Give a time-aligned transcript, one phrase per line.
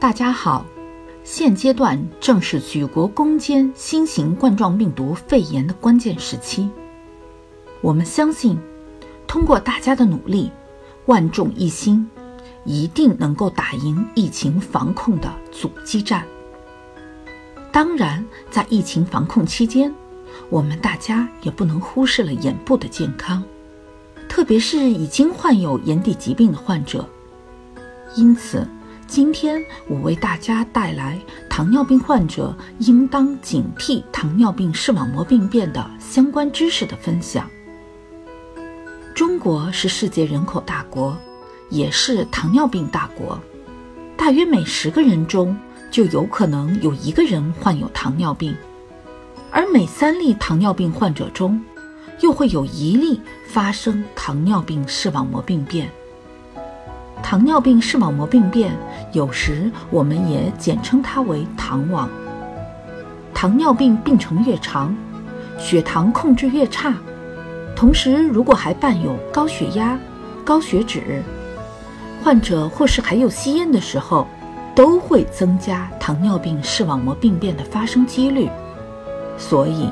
[0.00, 0.64] 大家好，
[1.24, 6.70] 现阶段正是举国攻坚新型冠状病毒肺炎的关键时期。
[7.80, 8.56] 我们相信，
[9.26, 10.52] 通过大家的努力，
[11.06, 12.08] 万众一心，
[12.64, 16.24] 一定能够打赢疫情防控的阻击战。
[17.72, 19.92] 当然，在疫情防控期间，
[20.48, 23.42] 我们大家也不能忽视了眼部的健康，
[24.28, 27.04] 特别是已经患有眼底疾病的患者。
[28.14, 28.66] 因此，
[29.08, 31.18] 今天我为大家带来
[31.48, 37.48] 糖尿病患者应当警惕糖尿病视网膜病变的相关知识的分享。
[39.14, 41.16] 中国是世界人口大国，
[41.70, 43.40] 也是糖尿病大国，
[44.14, 45.56] 大约每十个人中
[45.90, 48.54] 就有可能有一个人患有糖尿病，
[49.50, 51.58] 而每三例糖尿病患者中，
[52.20, 55.90] 又会有一例发生糖尿病视网膜病变。
[57.22, 58.72] 糖尿病视网膜病变，
[59.12, 62.08] 有时我们也简称它为糖网。
[63.34, 64.96] 糖尿病病程越长，
[65.58, 66.94] 血糖控制越差，
[67.76, 69.98] 同时如果还伴有高血压、
[70.44, 71.22] 高血脂，
[72.22, 74.26] 患者或是还有吸烟的时候，
[74.74, 78.48] 都会增加糖尿病视网膜病变的发生几率。
[79.36, 79.90] 所以，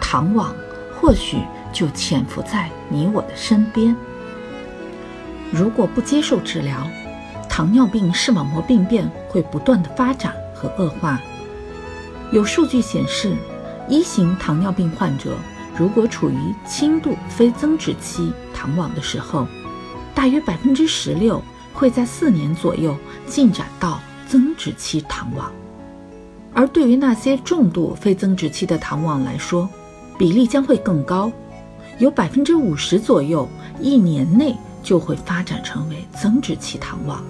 [0.00, 0.54] 糖网
[0.94, 1.38] 或许
[1.72, 3.94] 就潜伏在你我的身边。
[5.52, 6.86] 如果不接受治疗，
[7.48, 11.20] 糖尿病视网膜病变会不断的发展和恶化。
[12.32, 13.34] 有数据显示，
[13.88, 15.36] 一型糖尿病患者
[15.76, 19.46] 如果处于轻度非增殖期糖网的时候，
[20.14, 21.40] 大约百分之十六
[21.72, 25.52] 会在四年左右进展到增殖期糖网。
[26.52, 29.68] 而对于那些重度非增殖期的糖网来说，
[30.18, 31.30] 比例将会更高，
[31.98, 33.48] 有百分之五十左右
[33.80, 34.56] 一年内。
[34.86, 37.24] 就会发展成为增殖期糖网。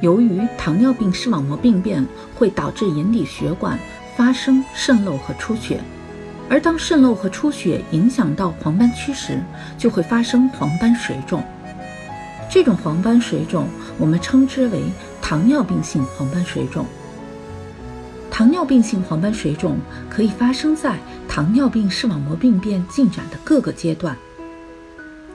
[0.00, 3.76] 由于糖尿病视网膜病变会导致眼底血管
[4.16, 5.80] 发生渗漏和出血，
[6.48, 9.42] 而当渗漏和出血影响到黄斑区时，
[9.76, 11.42] 就会发生黄斑水肿。
[12.48, 13.66] 这种黄斑水肿
[13.98, 14.84] 我们称之为
[15.20, 16.86] 糖尿病性黄斑水肿。
[18.30, 19.76] 糖尿病性黄斑水肿
[20.08, 20.96] 可以发生在
[21.28, 24.16] 糖尿病视网膜病变进展的各个阶段。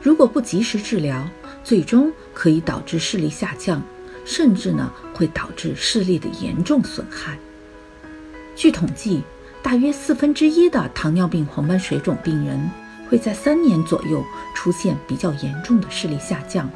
[0.06, 1.28] 如果不及时治疗，
[1.64, 3.82] 最终可以导致视力下降，
[4.24, 7.36] 甚至呢会导致视力的严重损害。
[8.56, 9.24] 据统计，
[9.64, 12.70] 大约四分之一的糖尿病黄斑水肿病人
[13.10, 14.24] 会在三年左右
[14.54, 16.70] 出现比较严重的视力下降。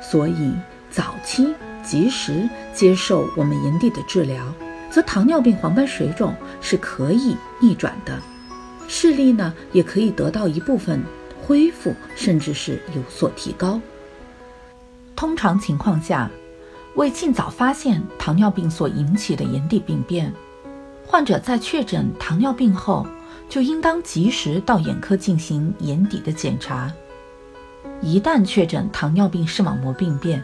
[0.00, 0.52] 所以，
[0.92, 4.44] 早期及时接受我们眼底的治疗，
[4.92, 8.16] 则糖尿病黄斑水肿是可以逆转的，
[8.86, 11.02] 视力呢也可以得到一部分。
[11.44, 13.80] 恢复甚至是有所提高。
[15.16, 16.30] 通常情况下，
[16.94, 20.32] 为尽早发现糖尿病所引起的眼底病变，
[21.06, 23.06] 患者在确诊糖尿病后，
[23.48, 26.92] 就应当及时到眼科进行眼底的检查。
[28.00, 30.42] 一旦确诊糖尿病视网膜病变，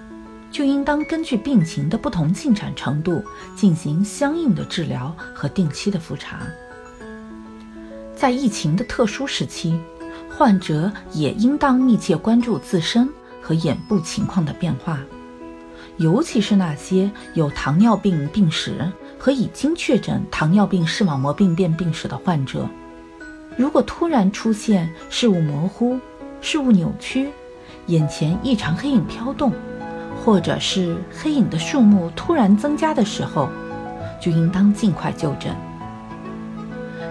[0.50, 3.22] 就应当根据病情的不同进展程度
[3.56, 6.40] 进行相应的治疗和定期的复查。
[8.14, 9.80] 在疫情的特殊时期。
[10.38, 13.08] 患者也应当密切关注自身
[13.42, 15.00] 和眼部情况的变化，
[15.96, 18.88] 尤其是那些有糖尿病病史
[19.18, 22.68] 和已经确诊糖尿病视网膜病变病史的患者。
[23.56, 25.98] 如果突然出现视物模糊、
[26.40, 27.30] 视物扭曲、
[27.86, 29.52] 眼前异常黑影飘动，
[30.24, 33.48] 或者是黑影的数目突然增加的时候，
[34.22, 35.52] 就应当尽快就诊。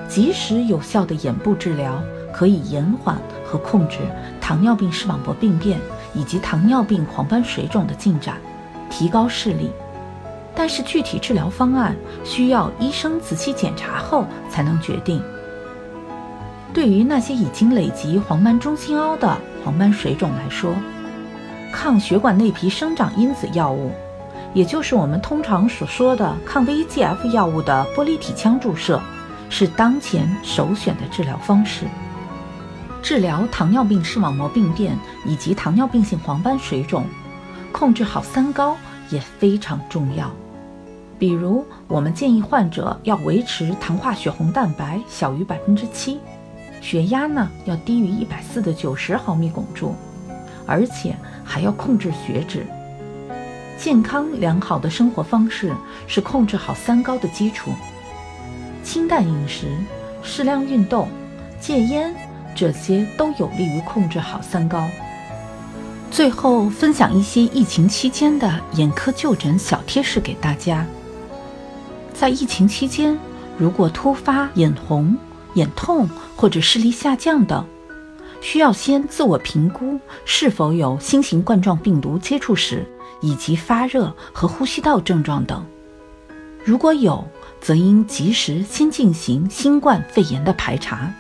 [0.08, 2.02] 及时有效的眼部治疗。
[2.38, 3.98] 可以延缓和控制
[4.40, 5.80] 糖尿病视网膜病变
[6.14, 8.38] 以及糖尿病黄斑水肿的进展，
[8.92, 9.72] 提高视力。
[10.54, 15.20] 但是具体治疗方案需要医生仔细检查后才能决定。
[16.74, 20.76] 对于那些已经累积黄斑中心凹的黄斑水肿来说，
[21.74, 23.92] 抗血管内皮生长因子药物，
[24.54, 29.02] 也就是我们通常所说的抗 VEGF 药物的玻璃体腔注射，
[29.50, 31.86] 是当前首选的治疗方式。
[33.08, 37.06] 治疗糖尿病视网膜病变以及糖尿病性黄斑水肿，
[37.72, 38.76] 控制好三高
[39.10, 40.30] 也非常重要。
[41.18, 46.20] 比如，我们建议患者要维持糖化血红蛋白小于百分之七，
[46.82, 49.96] 血压呢要低于一百四的九十毫米汞柱，
[50.66, 51.16] 而且
[51.46, 52.68] 还要控制血脂。
[53.78, 55.74] 健康良好的生活方式
[56.08, 57.72] 是控制好三高的基础：
[58.84, 59.78] 清淡饮食、
[60.22, 61.08] 适量运动、
[61.62, 62.14] 戒烟。
[62.58, 64.84] 这些都有利于控制好三高。
[66.10, 70.86] 最后分享一些疫情期间的眼科就诊小贴士给大家。
[72.14, 73.18] 在疫情期间，
[73.58, 75.16] 如果突发眼红、
[75.54, 77.64] 眼痛或者视力下降等，
[78.42, 82.84] 需要先自我评估是否有新型冠状病毒接触史，
[83.22, 85.64] 以及发热和呼吸道症状等。
[86.64, 87.24] 如果有，
[87.62, 91.12] 则应及时先进行新冠肺炎的排查，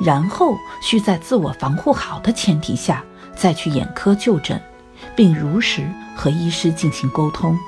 [0.00, 3.04] 然后需在自我防护好的前提下
[3.36, 4.60] 再去眼科就诊，
[5.14, 5.86] 并如实
[6.16, 7.58] 和医师进行沟通。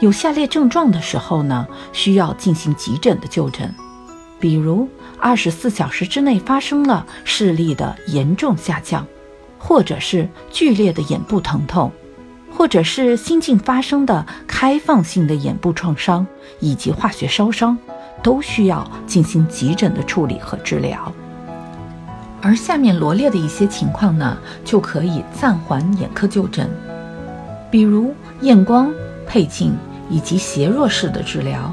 [0.00, 3.74] 有下列症状的时候呢，需要进行急诊的就诊，
[4.38, 4.88] 比如
[5.18, 9.06] 二十四小时之内发生了视力的严重下降，
[9.58, 11.90] 或者是剧烈的眼部疼痛。
[12.48, 16.26] 或者是心境发生的开放性的眼部创伤
[16.58, 17.76] 以及化学烧伤，
[18.22, 21.12] 都需要进行急诊的处理和治疗。
[22.42, 26.68] 而下面罗列的一些情况呢，就可以暂缓眼科就诊，
[27.70, 28.92] 比如验光、
[29.26, 29.76] 配镜
[30.10, 31.72] 以及斜弱视的治疗，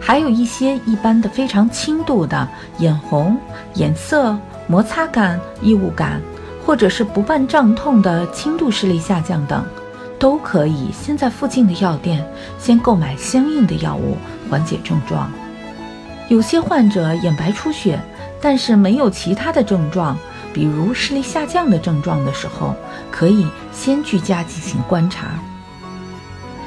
[0.00, 3.36] 还有一些一般的非常轻度的眼红、
[3.74, 6.20] 眼涩、摩擦感、异物感。
[6.64, 9.64] 或者是不伴胀痛的轻度视力下降等，
[10.18, 12.24] 都可以先在附近的药店
[12.58, 14.16] 先购买相应的药物
[14.50, 15.30] 缓解症状。
[16.28, 18.00] 有些患者眼白出血，
[18.40, 20.16] 但是没有其他的症状，
[20.52, 22.74] 比如视力下降的症状的时候，
[23.10, 25.28] 可以先居家进行观察。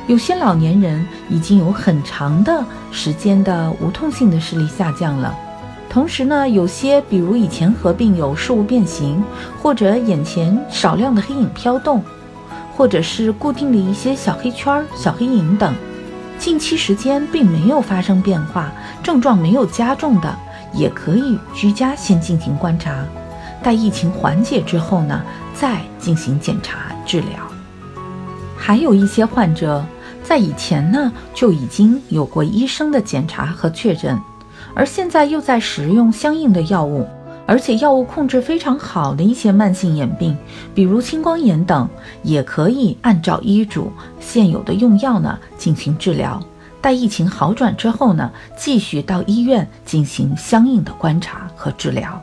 [0.07, 5.35] 有些老年人已经有很长的时间的无痛性的视力下降了。
[5.89, 9.23] 同时呢，有些比如以前合并有视物变形，
[9.61, 12.03] 或者眼前少量的黑影飘动，
[12.79, 15.75] 或者是固定的一些小黑圈、小黑影等，
[16.37, 18.71] 近期时间并没有发生变化，
[19.03, 20.33] 症状没有加重的，
[20.73, 23.03] 也可以居家先进行观察，
[23.61, 25.21] 待疫情缓解之后呢，
[25.53, 27.45] 再进行检查治疗。
[28.57, 29.83] 还有一些患者
[30.23, 34.17] 在以前呢就已经有过医生的检查和确诊。
[34.73, 37.05] 而现在又在使用相应的药物，
[37.49, 40.37] 而且药物控制非常好的一些慢性眼病，
[40.75, 41.89] 比如青光眼等，
[42.21, 46.39] 也可以按照医嘱现有的用药呢进行治疗。
[46.79, 52.21] 待疫情好转之后呢，继续到医院进行相应的观察和治疗。